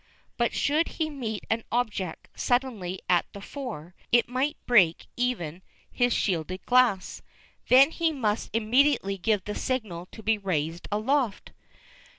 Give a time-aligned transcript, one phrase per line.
[0.35, 6.11] But should he meet an object suddenly at the fore, it might break even his
[6.11, 7.21] shielded glass.
[7.67, 11.51] Then he must immediately give the signal to be raised aloft.